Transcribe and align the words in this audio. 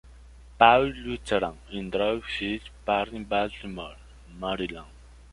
Paul's 0.57 0.95
Lutheran 0.97 1.59
en 1.79 1.91
Druid 1.91 2.23
Hill 2.39 2.61
Park 2.83 3.13
en 3.13 3.23
Baltimore, 3.29 3.97
Maryland. 4.39 4.89